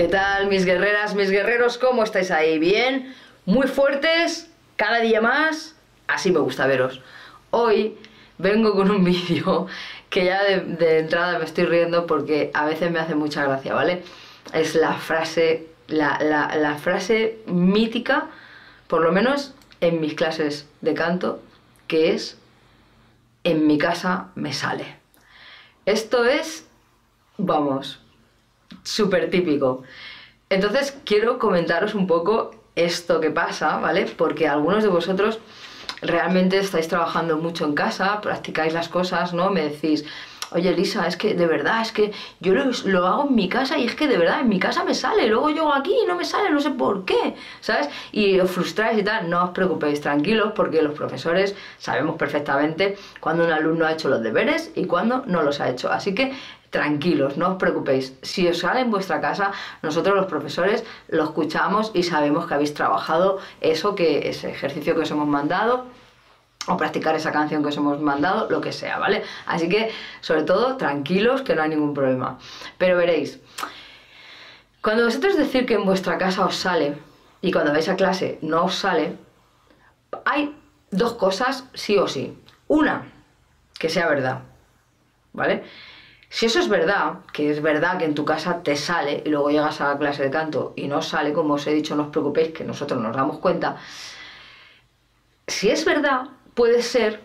¿Qué 0.00 0.08
tal 0.08 0.46
mis 0.46 0.64
guerreras, 0.64 1.14
mis 1.14 1.30
guerreros? 1.30 1.76
¿Cómo 1.76 2.02
estáis 2.02 2.30
ahí? 2.30 2.58
¿Bien? 2.58 3.14
¿Muy 3.44 3.68
fuertes? 3.68 4.50
¿Cada 4.76 5.00
día 5.00 5.20
más? 5.20 5.76
Así 6.08 6.30
me 6.30 6.38
gusta 6.38 6.66
veros. 6.66 7.02
Hoy 7.50 7.98
vengo 8.38 8.72
con 8.72 8.90
un 8.90 9.04
vídeo 9.04 9.66
que 10.08 10.24
ya 10.24 10.42
de, 10.42 11.00
entrada 11.00 11.38
me 11.38 11.44
estoy 11.44 11.66
riendo 11.66 12.06
porque 12.06 12.50
a 12.54 12.64
veces 12.64 12.90
me 12.90 12.98
hace 12.98 13.14
mucha 13.14 13.44
gracia, 13.44 13.74
¿vale? 13.74 14.02
Es 14.54 14.74
la 14.74 14.94
frase, 14.94 15.66
la, 15.88 16.78
frase 16.82 17.40
mítica, 17.44 18.28
por 18.86 19.02
lo 19.02 19.12
menos 19.12 19.54
en 19.82 20.00
mis 20.00 20.14
clases 20.14 20.66
de 20.80 20.94
canto, 20.94 21.42
que 21.88 22.14
es, 22.14 22.38
en 23.44 23.66
mi 23.66 23.76
casa 23.76 24.28
me 24.34 24.54
sale. 24.54 24.96
Esto 25.84 26.24
es, 26.24 26.66
vamos, 27.36 27.99
súper 28.82 29.30
típico. 29.30 29.82
Entonces 30.48 30.96
quiero 31.04 31.38
comentaros 31.38 31.94
un 31.94 32.06
poco 32.06 32.52
esto 32.74 33.20
que 33.20 33.30
pasa, 33.30 33.78
¿vale? 33.78 34.06
Porque 34.06 34.48
algunos 34.48 34.82
de 34.82 34.88
vosotros 34.88 35.38
realmente 36.02 36.58
estáis 36.58 36.88
trabajando 36.88 37.36
mucho 37.38 37.64
en 37.64 37.74
casa, 37.74 38.20
practicáis 38.20 38.72
las 38.72 38.88
cosas, 38.88 39.34
¿no? 39.34 39.50
Me 39.50 39.62
decís, 39.68 40.04
oye 40.52 40.72
Lisa, 40.72 41.06
es 41.06 41.16
que 41.16 41.34
de 41.34 41.46
verdad, 41.46 41.82
es 41.82 41.92
que 41.92 42.12
yo 42.40 42.54
lo, 42.54 43.06
hago 43.06 43.28
en 43.28 43.34
mi 43.34 43.48
casa 43.48 43.78
y 43.78 43.86
es 43.86 43.94
que 43.94 44.08
de 44.08 44.18
verdad 44.18 44.40
en 44.40 44.48
mi 44.48 44.58
casa 44.58 44.84
me 44.84 44.94
sale, 44.94 45.26
luego 45.26 45.50
yo 45.50 45.72
aquí 45.72 45.94
y 46.02 46.06
no 46.06 46.16
me 46.16 46.24
sale, 46.24 46.50
no 46.50 46.60
sé 46.60 46.70
por 46.70 47.04
qué, 47.04 47.34
¿sabes? 47.60 47.88
Y 48.12 48.38
os 48.40 48.50
frustráis 48.50 48.98
y 48.98 49.02
tal, 49.02 49.28
no 49.30 49.44
os 49.44 49.50
preocupéis, 49.50 50.00
tranquilos, 50.00 50.52
porque 50.54 50.82
los 50.82 50.94
profesores 50.94 51.54
sabemos 51.78 52.16
perfectamente 52.16 52.96
cuando 53.20 53.44
un 53.44 53.52
alumno 53.52 53.86
ha 53.86 53.92
hecho 53.92 54.08
los 54.08 54.22
deberes 54.22 54.72
y 54.74 54.86
cuando 54.86 55.24
no 55.26 55.42
los 55.42 55.60
ha 55.60 55.68
hecho. 55.68 55.90
Así 55.90 56.14
que 56.14 56.32
tranquilos, 56.70 57.36
no 57.36 57.50
os 57.50 57.56
preocupéis. 57.56 58.14
Si 58.22 58.46
os 58.48 58.58
sale 58.58 58.80
en 58.80 58.90
vuestra 58.90 59.20
casa, 59.20 59.52
nosotros 59.82 60.14
los 60.16 60.26
profesores 60.26 60.84
lo 61.08 61.24
escuchamos 61.24 61.90
y 61.94 62.04
sabemos 62.04 62.46
que 62.46 62.54
habéis 62.54 62.74
trabajado 62.74 63.38
eso, 63.60 63.94
que 63.94 64.28
ese 64.28 64.50
ejercicio 64.50 64.94
que 64.94 65.02
os 65.02 65.10
hemos 65.10 65.26
mandado 65.26 65.86
o 66.68 66.76
practicar 66.76 67.14
esa 67.16 67.32
canción 67.32 67.62
que 67.62 67.70
os 67.70 67.76
hemos 67.76 68.00
mandado, 68.00 68.48
lo 68.50 68.60
que 68.60 68.72
sea, 68.72 68.98
¿vale? 68.98 69.24
Así 69.46 69.68
que, 69.68 69.90
sobre 70.20 70.42
todo, 70.42 70.76
tranquilos, 70.76 71.42
que 71.42 71.54
no 71.54 71.62
hay 71.62 71.70
ningún 71.70 71.94
problema. 71.94 72.38
Pero 72.78 72.96
veréis, 72.96 73.40
cuando 74.82 75.04
vosotros 75.04 75.36
decir 75.36 75.66
que 75.66 75.74
en 75.74 75.84
vuestra 75.84 76.18
casa 76.18 76.44
os 76.44 76.56
sale 76.56 76.96
y 77.42 77.50
cuando 77.50 77.72
vais 77.72 77.88
a 77.88 77.96
clase 77.96 78.38
no 78.42 78.64
os 78.64 78.76
sale, 78.76 79.16
hay 80.24 80.54
dos 80.90 81.14
cosas 81.14 81.64
sí 81.74 81.98
o 81.98 82.06
sí. 82.06 82.38
Una, 82.68 83.10
que 83.78 83.88
sea 83.88 84.06
verdad, 84.08 84.42
¿vale? 85.32 85.64
Si 86.32 86.46
eso 86.46 86.60
es 86.60 86.68
verdad, 86.68 87.18
que 87.32 87.50
es 87.50 87.60
verdad 87.60 87.98
que 87.98 88.04
en 88.04 88.14
tu 88.14 88.24
casa 88.24 88.62
te 88.62 88.76
sale 88.76 89.20
y 89.26 89.28
luego 89.30 89.50
llegas 89.50 89.80
a 89.80 89.88
la 89.88 89.98
clase 89.98 90.22
de 90.22 90.30
canto 90.30 90.72
y 90.76 90.86
no 90.86 91.02
sale, 91.02 91.32
como 91.32 91.54
os 91.54 91.66
he 91.66 91.74
dicho, 91.74 91.96
no 91.96 92.04
os 92.04 92.08
preocupéis, 92.10 92.52
que 92.52 92.62
nosotros 92.62 93.02
nos 93.02 93.16
damos 93.16 93.38
cuenta. 93.38 93.76
Si 95.48 95.68
es 95.68 95.84
verdad, 95.84 96.28
puede 96.54 96.82
ser, 96.82 97.20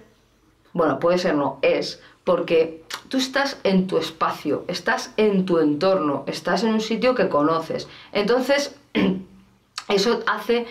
bueno, 0.74 1.00
puede 1.00 1.20
ser 1.20 1.36
no, 1.36 1.60
es, 1.62 2.02
porque 2.24 2.84
tú 3.08 3.18
estás 3.18 3.60
en 3.64 3.86
tu 3.86 4.00
espacio, 4.00 4.66
estás 4.68 5.14
en 5.18 5.46
tu 5.46 5.60
entorno, 5.60 6.24
estás 6.26 6.64
en 6.64 6.74
un 6.74 6.82
sitio 6.82 7.14
que 7.14 7.30
conoces. 7.30 7.88
Entonces, 8.12 8.76
eso 9.88 10.24
hace 10.26 10.66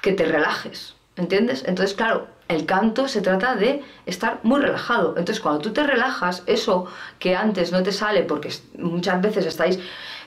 que 0.00 0.12
te 0.12 0.24
relajes, 0.24 0.94
¿entiendes? 1.16 1.64
Entonces, 1.66 1.96
claro, 1.96 2.28
el 2.50 2.66
canto 2.66 3.08
se 3.08 3.20
trata 3.20 3.54
de 3.54 3.82
estar 4.06 4.40
muy 4.42 4.60
relajado. 4.60 5.10
Entonces, 5.10 5.40
cuando 5.40 5.60
tú 5.60 5.72
te 5.72 5.84
relajas, 5.84 6.42
eso 6.46 6.86
que 7.18 7.36
antes 7.36 7.72
no 7.72 7.82
te 7.82 7.92
sale 7.92 8.22
porque 8.22 8.52
muchas 8.78 9.20
veces 9.22 9.46
estáis 9.46 9.78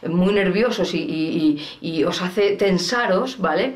muy 0.07 0.34
nerviosos 0.34 0.94
y, 0.94 2.03
os 2.06 2.22
hace 2.22 2.56
tensaros, 2.56 3.39
¿vale? 3.39 3.75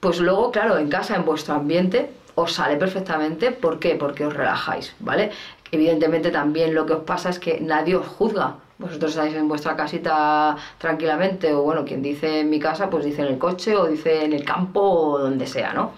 Pues 0.00 0.20
luego, 0.20 0.50
claro, 0.50 0.78
en 0.78 0.88
casa, 0.88 1.16
en 1.16 1.24
vuestro 1.24 1.54
ambiente, 1.54 2.10
os 2.34 2.52
sale 2.52 2.76
perfectamente. 2.76 3.52
¿Por 3.52 3.78
qué? 3.78 3.94
Porque 3.94 4.26
os 4.26 4.34
relajáis, 4.34 4.94
¿vale? 5.00 5.30
Evidentemente 5.70 6.30
también 6.30 6.74
lo 6.74 6.86
que 6.86 6.92
os 6.94 7.04
pasa 7.04 7.30
es 7.30 7.38
que 7.38 7.60
nadie 7.60 7.96
os 7.96 8.06
juzga. 8.06 8.56
Vosotros 8.78 9.12
estáis 9.12 9.34
en 9.34 9.48
vuestra 9.48 9.76
casita 9.76 10.56
tranquilamente, 10.78 11.52
o 11.52 11.62
bueno, 11.62 11.84
quien 11.84 12.02
dice 12.02 12.40
en 12.40 12.50
mi 12.50 12.58
casa, 12.58 12.90
pues 12.90 13.04
dice 13.04 13.22
en 13.22 13.28
el 13.28 13.38
coche, 13.38 13.76
o 13.76 13.86
dice 13.86 14.24
en 14.24 14.32
el 14.32 14.44
campo, 14.44 14.80
o 14.80 15.18
donde 15.18 15.46
sea, 15.46 15.72
¿no? 15.72 15.92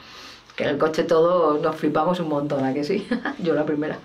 Que 0.56 0.64
en 0.64 0.70
el 0.70 0.78
coche 0.78 1.04
todos 1.04 1.60
nos 1.60 1.76
flipamos 1.76 2.18
un 2.18 2.28
montón, 2.28 2.64
¿a 2.64 2.72
que 2.72 2.82
sí? 2.82 3.06
Yo 3.38 3.54
la 3.54 3.64
primera. 3.64 3.98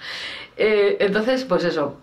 Eh, 0.57 0.97
entonces, 0.99 1.45
pues 1.45 1.63
eso, 1.63 1.95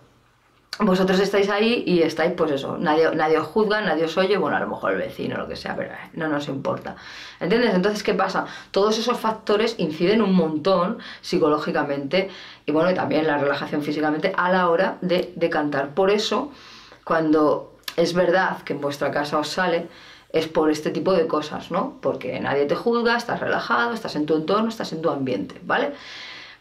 vosotros 0.79 1.19
estáis 1.19 1.49
ahí 1.49 1.83
y 1.85 2.01
estáis, 2.01 2.31
pues 2.33 2.51
eso, 2.51 2.77
nadie, 2.77 3.11
nadie 3.13 3.37
os 3.37 3.47
juzga, 3.47 3.81
nadie 3.81 4.05
os 4.05 4.17
oye, 4.17 4.37
bueno, 4.37 4.57
a 4.57 4.59
lo 4.59 4.67
mejor 4.67 4.93
el 4.93 4.97
vecino, 4.97 5.37
lo 5.37 5.47
que 5.47 5.55
sea, 5.55 5.75
pero 5.75 5.93
eh, 5.93 6.09
no 6.13 6.27
nos 6.27 6.47
importa. 6.47 6.95
¿Entiendes? 7.39 7.75
Entonces, 7.75 8.01
¿qué 8.01 8.13
pasa? 8.13 8.45
Todos 8.71 8.97
esos 8.97 9.19
factores 9.19 9.75
inciden 9.77 10.21
un 10.21 10.33
montón 10.33 10.97
psicológicamente 11.21 12.29
y 12.65 12.71
bueno, 12.71 12.93
también 12.93 13.27
la 13.27 13.37
relajación 13.37 13.83
físicamente 13.83 14.33
a 14.35 14.51
la 14.51 14.69
hora 14.69 14.97
de, 15.01 15.31
de 15.35 15.49
cantar. 15.49 15.93
Por 15.93 16.09
eso, 16.09 16.51
cuando 17.03 17.75
es 17.97 18.13
verdad 18.13 18.61
que 18.63 18.73
en 18.73 18.81
vuestra 18.81 19.11
casa 19.11 19.37
os 19.37 19.49
sale, 19.49 19.89
es 20.31 20.47
por 20.47 20.69
este 20.69 20.91
tipo 20.91 21.13
de 21.13 21.27
cosas, 21.27 21.71
¿no? 21.71 21.97
Porque 22.01 22.39
nadie 22.39 22.65
te 22.65 22.75
juzga, 22.75 23.17
estás 23.17 23.39
relajado, 23.39 23.93
estás 23.93 24.15
en 24.15 24.25
tu 24.25 24.35
entorno, 24.35 24.69
estás 24.69 24.93
en 24.93 25.01
tu 25.01 25.09
ambiente, 25.09 25.59
¿vale? 25.63 25.93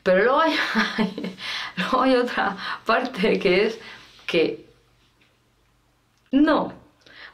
Pero 0.02 0.24
luego 0.24 0.40
hay, 0.40 0.54
luego 1.76 2.02
hay 2.02 2.14
otra 2.14 2.56
parte 2.86 3.38
que 3.38 3.66
es 3.66 3.78
que 4.26 4.66
no. 6.30 6.72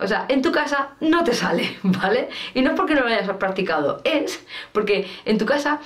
O 0.01 0.09
sea, 0.09 0.27
en 0.29 0.43
tu 0.43 0.51
casa 0.51 0.91
no 1.01 1.23
te 1.23 1.35
sale, 1.35 1.79
¿vale? 1.83 2.29
Y 2.53 2.63
no 2.63 2.71
es 2.71 2.77
porque 2.77 2.95
no 2.95 3.03
lo 3.03 3.07
hayas 3.07 3.29
practicado, 3.37 4.01
es 4.05 4.45
porque 4.73 5.09
en 5.25 5.39
tu 5.39 5.47
casa 5.47 5.81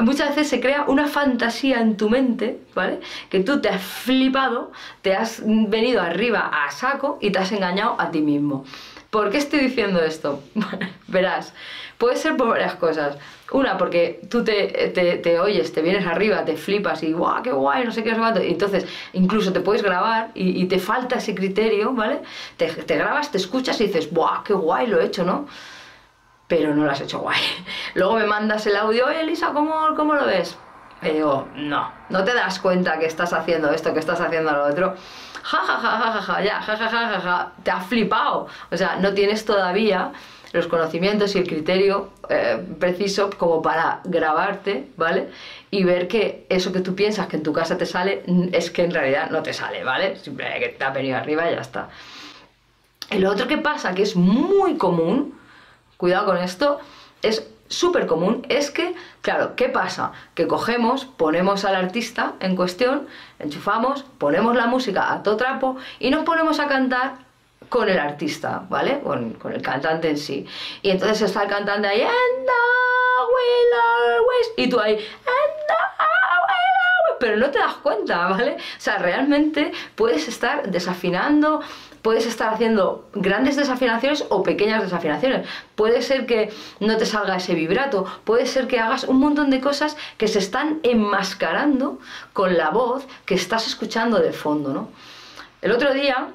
muchas 0.00 0.30
veces 0.30 0.48
se 0.48 0.60
crea 0.60 0.84
una 0.88 1.06
fantasía 1.06 1.80
en 1.80 1.96
tu 1.96 2.10
mente, 2.10 2.60
¿vale? 2.74 3.00
Que 3.28 3.40
tú 3.40 3.60
te 3.60 3.68
has 3.68 3.82
flipado, 3.82 4.72
te 5.02 5.14
has 5.14 5.42
venido 5.44 6.02
arriba 6.02 6.50
a 6.52 6.70
saco 6.70 7.18
y 7.20 7.30
te 7.30 7.38
has 7.38 7.52
engañado 7.52 7.96
a 8.00 8.10
ti 8.10 8.20
mismo. 8.20 8.64
¿Por 9.10 9.30
qué 9.30 9.38
estoy 9.38 9.60
diciendo 9.60 10.00
esto? 10.00 10.42
Verás, 11.08 11.52
puede 11.98 12.16
ser 12.16 12.36
por 12.36 12.48
varias 12.48 12.76
cosas. 12.76 13.18
Una, 13.50 13.76
porque 13.76 14.20
tú 14.30 14.44
te, 14.44 15.38
oyes, 15.40 15.72
te 15.72 15.82
vienes 15.82 16.06
arriba, 16.06 16.44
te 16.44 16.56
flipas 16.56 17.02
y 17.02 17.12
guau, 17.12 17.42
qué 17.42 17.50
guay, 17.50 17.84
no 17.84 17.90
sé 17.90 18.04
qué, 18.04 18.12
no 18.12 18.40
Y 18.40 18.52
entonces, 18.52 18.86
incluso 19.12 19.52
te 19.52 19.58
puedes 19.58 19.82
grabar 19.82 20.30
y, 20.34 20.64
te 20.66 20.78
falta 20.78 21.16
ese 21.16 21.34
criterio, 21.34 21.92
¿vale? 21.92 22.20
Te, 22.56 22.96
grabas, 22.96 23.32
te 23.32 23.38
escuchas 23.38 23.80
y 23.80 23.88
dices, 23.88 24.12
guau, 24.12 24.44
qué 24.44 24.54
guay 24.54 24.86
lo 24.86 25.00
he 25.00 25.06
hecho, 25.06 25.24
¿no? 25.24 25.48
Pero 26.46 26.74
no 26.74 26.84
lo 26.84 26.90
has 26.92 27.00
hecho 27.00 27.18
guay. 27.18 27.40
Luego 27.94 28.14
me 28.14 28.26
mandas 28.26 28.64
el 28.66 28.76
audio, 28.76 29.08
Elisa, 29.08 29.50
¿cómo, 29.52 29.74
cómo 29.96 30.14
lo 30.14 30.26
ves? 30.26 30.56
Y 31.02 31.08
digo, 31.10 31.48
no, 31.54 31.90
no 32.10 32.24
te 32.24 32.34
das 32.34 32.58
cuenta 32.58 32.98
que 32.98 33.06
estás 33.06 33.32
haciendo 33.32 33.70
esto, 33.70 33.92
que 33.92 34.00
estás 34.00 34.20
haciendo 34.20 34.52
lo 34.52 34.64
otro. 34.64 34.94
Ja, 35.42 35.58
ja, 35.58 35.78
ja, 35.78 35.90
ja, 35.98 36.12
ja, 36.12 36.22
ja, 36.22 36.42
ya, 36.42 36.60
ja, 36.60 36.76
ja, 36.76 36.88
ja, 36.88 37.08
ja, 37.08 37.20
ja, 37.20 37.52
te 37.62 37.70
has 37.70 37.86
flipado. 37.86 38.48
O 38.70 38.76
sea, 38.76 38.96
no 38.96 39.14
tienes 39.14 39.44
todavía 39.44 40.12
los 40.52 40.66
conocimientos 40.66 41.34
y 41.34 41.38
el 41.38 41.46
criterio 41.46 42.10
eh, 42.28 42.62
preciso 42.78 43.30
como 43.30 43.62
para 43.62 44.00
grabarte, 44.04 44.88
¿vale? 44.96 45.30
Y 45.70 45.84
ver 45.84 46.08
que 46.08 46.44
eso 46.48 46.72
que 46.72 46.80
tú 46.80 46.94
piensas 46.94 47.28
que 47.28 47.36
en 47.36 47.42
tu 47.42 47.52
casa 47.52 47.78
te 47.78 47.86
sale, 47.86 48.22
es 48.52 48.70
que 48.70 48.84
en 48.84 48.90
realidad 48.90 49.30
no 49.30 49.42
te 49.42 49.52
sale, 49.52 49.84
¿vale? 49.84 50.16
Simplemente 50.16 50.60
que 50.60 50.68
te 50.70 50.84
ha 50.84 50.90
venido 50.90 51.16
arriba 51.16 51.50
y 51.50 51.54
ya 51.54 51.60
está. 51.60 51.88
Y 53.10 53.18
lo 53.18 53.30
otro 53.30 53.46
que 53.48 53.58
pasa, 53.58 53.94
que 53.94 54.02
es 54.02 54.16
muy 54.16 54.76
común, 54.76 55.38
cuidado 55.96 56.26
con 56.26 56.38
esto, 56.38 56.80
es 57.22 57.46
súper 57.70 58.06
común 58.06 58.44
es 58.50 58.70
que, 58.70 58.94
claro, 59.22 59.56
¿qué 59.56 59.70
pasa? 59.70 60.12
Que 60.34 60.46
cogemos, 60.46 61.06
ponemos 61.06 61.64
al 61.64 61.76
artista 61.76 62.34
en 62.40 62.56
cuestión, 62.56 63.06
enchufamos, 63.38 64.04
ponemos 64.18 64.54
la 64.54 64.66
música 64.66 65.12
a 65.12 65.22
todo 65.22 65.36
trapo 65.36 65.76
y 65.98 66.10
nos 66.10 66.24
ponemos 66.24 66.60
a 66.60 66.66
cantar 66.66 67.14
con 67.70 67.88
el 67.88 67.98
artista, 67.98 68.64
¿vale? 68.68 69.00
Con, 69.00 69.38
el 69.54 69.62
cantante 69.62 70.10
en 70.10 70.18
sí. 70.18 70.46
Y 70.82 70.90
entonces 70.90 71.22
está 71.22 71.44
el 71.44 71.48
cantante 71.48 71.86
ahí, 71.86 72.02
and 72.02 72.48
will 73.32 74.18
always, 74.18 74.52
y 74.56 74.68
tú 74.68 74.80
ahí, 74.80 74.94
and 74.96 75.60
pero 77.20 77.36
no 77.36 77.50
te 77.50 77.58
das 77.58 77.74
cuenta, 77.74 78.28
¿vale? 78.28 78.56
O 78.56 78.80
sea, 78.80 78.98
realmente 78.98 79.72
puedes 79.94 80.26
estar 80.26 80.68
desafinando, 80.70 81.60
puedes 82.02 82.26
estar 82.26 82.52
haciendo 82.52 83.08
grandes 83.12 83.56
desafinaciones 83.56 84.24
o 84.28 84.42
pequeñas 84.42 84.82
desafinaciones. 84.82 85.46
Puede 85.74 86.02
ser 86.02 86.26
que 86.26 86.52
no 86.80 86.96
te 86.96 87.06
salga 87.06 87.36
ese 87.36 87.54
vibrato, 87.54 88.06
puede 88.24 88.46
ser 88.46 88.66
que 88.66 88.78
hagas 88.78 89.04
un 89.04 89.18
montón 89.18 89.50
de 89.50 89.60
cosas 89.60 89.96
que 90.16 90.28
se 90.28 90.38
están 90.38 90.80
enmascarando 90.82 91.98
con 92.32 92.56
la 92.56 92.70
voz 92.70 93.06
que 93.26 93.34
estás 93.34 93.66
escuchando 93.66 94.18
de 94.18 94.32
fondo, 94.32 94.72
¿no? 94.72 94.88
El 95.62 95.72
otro 95.72 95.92
día 95.92 96.28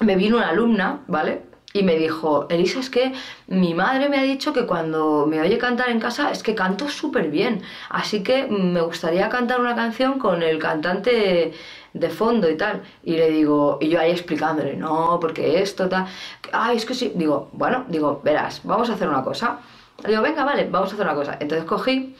me 0.00 0.16
vino 0.16 0.38
una 0.38 0.48
alumna, 0.48 1.00
¿vale? 1.06 1.42
Y 1.76 1.82
me 1.82 1.96
dijo, 1.96 2.46
Elisa, 2.50 2.78
es 2.78 2.88
que 2.88 3.12
mi 3.48 3.74
madre 3.74 4.08
me 4.08 4.16
ha 4.16 4.22
dicho 4.22 4.52
que 4.52 4.64
cuando 4.64 5.26
me 5.26 5.40
oye 5.40 5.58
cantar 5.58 5.88
en 5.90 5.98
casa 5.98 6.30
es 6.30 6.44
que 6.44 6.54
canto 6.54 6.88
súper 6.88 7.30
bien. 7.30 7.62
Así 7.88 8.22
que 8.22 8.46
me 8.46 8.80
gustaría 8.80 9.28
cantar 9.28 9.58
una 9.58 9.74
canción 9.74 10.20
con 10.20 10.44
el 10.44 10.60
cantante 10.60 11.52
de 11.92 12.10
fondo 12.10 12.48
y 12.48 12.56
tal. 12.56 12.84
Y 13.02 13.16
le 13.16 13.28
digo, 13.28 13.78
y 13.80 13.88
yo 13.88 13.98
ahí 13.98 14.12
explicándole, 14.12 14.76
no, 14.76 15.18
porque 15.20 15.60
esto, 15.62 15.88
tal. 15.88 16.06
Ay, 16.52 16.76
es 16.76 16.86
que 16.86 16.94
sí. 16.94 17.10
Digo, 17.16 17.48
bueno, 17.52 17.86
digo, 17.88 18.20
verás, 18.22 18.60
vamos 18.62 18.88
a 18.88 18.92
hacer 18.92 19.08
una 19.08 19.24
cosa. 19.24 19.58
Le 20.04 20.10
digo, 20.10 20.22
venga, 20.22 20.44
vale, 20.44 20.68
vamos 20.70 20.92
a 20.92 20.94
hacer 20.94 21.06
una 21.06 21.16
cosa. 21.16 21.38
Entonces 21.40 21.66
cogí 21.66 22.14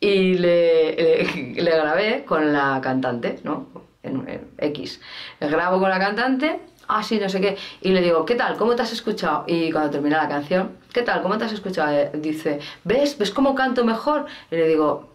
y 0.00 0.34
le, 0.38 1.26
grabé 1.56 2.24
con 2.24 2.54
la 2.54 2.80
cantante, 2.80 3.38
¿no? 3.44 3.66
En, 4.02 4.26
en 4.26 4.48
X. 4.56 4.98
Le 5.40 5.48
grabo 5.48 5.78
con 5.78 5.90
la 5.90 5.98
cantante 5.98 6.58
ah, 6.88 7.02
sí, 7.02 7.18
no 7.18 7.28
sé 7.28 7.40
qué. 7.40 7.56
Y 7.80 7.90
le 7.90 8.00
digo, 8.00 8.24
¿qué 8.24 8.34
tal? 8.34 8.56
¿Cómo 8.56 8.74
te 8.74 8.82
has 8.82 8.92
escuchado? 8.92 9.44
Y 9.46 9.70
cuando 9.70 9.90
termina 9.90 10.22
la 10.22 10.28
canción, 10.28 10.76
¿qué 10.92 11.02
tal? 11.02 11.22
¿Cómo 11.22 11.38
te 11.38 11.44
has 11.44 11.52
escuchado? 11.52 11.92
Eh, 11.92 12.10
dice, 12.14 12.60
¿ves? 12.84 13.18
¿Ves 13.18 13.30
cómo 13.30 13.54
canto 13.54 13.84
mejor? 13.84 14.26
Y 14.50 14.56
le 14.56 14.68
digo, 14.68 15.10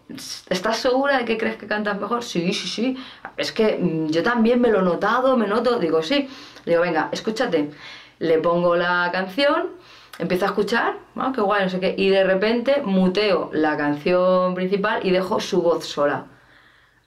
¿estás 0.48 0.78
segura 0.78 1.18
de 1.18 1.24
que 1.24 1.38
crees 1.38 1.56
que 1.56 1.66
cantas 1.66 2.00
mejor? 2.00 2.22
Sí, 2.22 2.52
sí, 2.52 2.68
sí. 2.68 2.96
Es 3.36 3.52
que 3.52 3.78
mm, 3.78 4.08
yo 4.08 4.22
también 4.22 4.60
me 4.60 4.68
lo 4.68 4.80
he 4.80 4.82
notado, 4.82 5.36
me 5.36 5.46
noto. 5.46 5.78
Digo, 5.78 6.02
sí. 6.02 6.28
Le 6.64 6.72
digo, 6.72 6.82
venga, 6.82 7.08
escúchate. 7.12 7.70
Le 8.18 8.38
pongo 8.38 8.76
la 8.76 9.08
canción, 9.12 9.70
empiezo 10.18 10.44
a 10.44 10.48
escuchar, 10.48 10.98
ah, 11.16 11.32
qué 11.34 11.40
guay, 11.40 11.64
no 11.64 11.70
sé 11.70 11.80
qué. 11.80 11.94
Y 11.96 12.10
de 12.10 12.24
repente 12.24 12.82
muteo 12.84 13.50
la 13.52 13.76
canción 13.76 14.54
principal 14.54 15.00
y 15.06 15.10
dejo 15.10 15.40
su 15.40 15.62
voz 15.62 15.84
sola. 15.84 16.26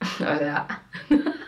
o 0.00 0.38
sea... 0.38 0.66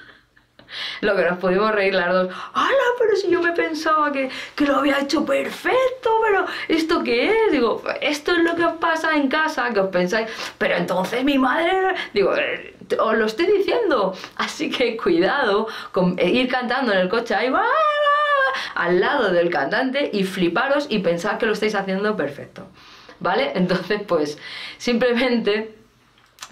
lo 1.00 1.16
que 1.16 1.22
nos 1.22 1.38
pudimos 1.38 1.72
reír 1.72 1.94
las 1.94 2.12
dos. 2.12 2.34
¡Hala! 2.54 2.86
Pero 2.98 3.16
si 3.16 3.30
yo 3.30 3.42
me 3.42 3.52
pensaba 3.52 4.12
que, 4.12 4.30
lo 4.58 4.76
había 4.76 5.00
hecho 5.00 5.24
perfecto, 5.24 6.10
pero 6.22 6.46
¿esto 6.68 7.02
qué 7.02 7.28
es? 7.28 7.52
Digo, 7.52 7.82
esto 8.00 8.32
es 8.32 8.38
lo 8.38 8.54
que 8.56 8.64
os 8.64 8.74
pasa 8.74 9.14
en 9.16 9.28
casa, 9.28 9.72
que 9.72 9.80
os 9.80 9.90
pensáis, 9.90 10.28
pero 10.58 10.76
entonces 10.76 11.24
mi 11.24 11.38
madre. 11.38 11.94
Digo, 12.12 12.34
eh, 12.36 12.74
os 12.98 13.16
lo 13.16 13.26
estoy 13.26 13.46
diciendo. 13.46 14.14
Así 14.36 14.70
que 14.70 14.96
cuidado 14.96 15.68
con 15.92 16.18
ir 16.18 16.48
cantando 16.48 16.92
en 16.92 16.98
el 16.98 17.08
coche 17.08 17.34
ahí, 17.34 17.50
va, 17.50 17.64
al 18.74 19.00
lado 19.00 19.30
del 19.30 19.50
cantante 19.50 20.10
y 20.12 20.24
fliparos 20.24 20.86
y 20.88 21.00
pensar 21.00 21.38
que 21.38 21.46
lo 21.46 21.52
estáis 21.52 21.74
haciendo 21.74 22.16
perfecto. 22.16 22.66
¿Vale? 23.18 23.52
Entonces, 23.54 24.02
pues 24.06 24.38
simplemente 24.78 25.74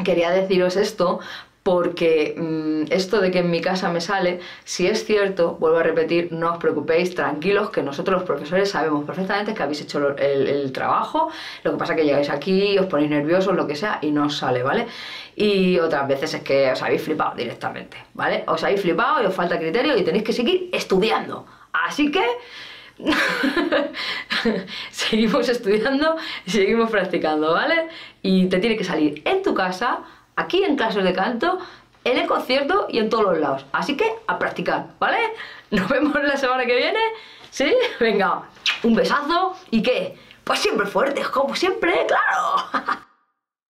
quería 0.02 0.30
deciros 0.30 0.76
esto 0.76 1.20
porque 1.64 2.34
mm, 2.36 2.92
esto 2.92 3.20
de 3.22 3.30
que 3.30 3.38
en 3.38 3.50
mi 3.50 3.62
casa 3.62 3.90
me 3.90 4.02
sale, 4.02 4.40
si 4.64 4.86
es 4.86 5.06
cierto, 5.06 5.56
vuelvo 5.58 5.78
a 5.78 5.82
repetir, 5.82 6.30
no 6.30 6.52
os 6.52 6.58
preocupéis, 6.58 7.14
tranquilos, 7.14 7.70
que 7.70 7.82
nosotros 7.82 8.20
los 8.20 8.26
profesores 8.26 8.70
sabemos 8.70 9.04
perfectamente 9.04 9.54
que 9.54 9.62
habéis 9.62 9.80
hecho 9.80 10.14
el, 10.18 10.70
trabajo, 10.72 11.30
lo 11.62 11.72
que 11.72 11.78
pasa 11.78 11.94
es 11.94 12.00
que 12.00 12.04
llegáis 12.04 12.28
aquí, 12.28 12.78
os 12.78 12.84
ponéis 12.86 13.10
nerviosos, 13.10 13.56
lo 13.56 13.66
que 13.66 13.76
sea, 13.76 13.98
y 14.02 14.10
no 14.10 14.26
os 14.26 14.36
sale, 14.36 14.62
¿vale? 14.62 14.86
Y 15.36 15.78
otras 15.78 16.06
veces 16.06 16.34
es 16.34 16.42
que 16.42 16.70
os 16.70 16.82
habéis 16.82 17.00
flipado 17.00 17.34
directamente, 17.34 17.96
¿vale? 18.12 18.44
Os 18.46 18.62
habéis 18.62 18.82
flipado 18.82 19.22
y 19.22 19.26
os 19.26 19.34
falta 19.34 19.58
criterio 19.58 19.96
y 19.96 20.04
tenéis 20.04 20.24
que 20.24 20.34
seguir 20.34 20.68
estudiando. 20.70 21.46
Así 21.72 22.10
que... 22.10 22.24
seguimos 24.92 25.48
estudiando 25.48 26.16
y 26.46 26.50
seguimos 26.50 26.90
practicando, 26.90 27.52
¿vale? 27.52 27.88
Y 28.22 28.46
te 28.46 28.58
tiene 28.58 28.76
que 28.76 28.84
salir 28.84 29.22
en 29.24 29.42
tu 29.42 29.52
casa 29.52 30.04
aquí 30.36 30.64
en 30.64 30.76
clases 30.76 31.04
de 31.04 31.12
canto, 31.12 31.58
en 32.04 32.18
el 32.18 32.26
concierto 32.26 32.86
y 32.90 32.98
en 32.98 33.08
todos 33.08 33.24
los 33.24 33.38
lados. 33.38 33.66
Así 33.72 33.96
que 33.96 34.10
a 34.26 34.38
practicar, 34.38 34.86
¿vale? 34.98 35.18
Nos 35.70 35.88
vemos 35.88 36.14
la 36.22 36.36
semana 36.36 36.66
que 36.66 36.76
viene. 36.76 37.00
¿Sí? 37.50 37.74
Venga, 38.00 38.42
un 38.82 38.94
besazo 38.94 39.56
y 39.70 39.82
qué? 39.82 40.18
Pues 40.42 40.58
siempre 40.58 40.86
fuertes, 40.86 41.28
como 41.28 41.54
siempre, 41.54 42.06
claro. 42.06 43.00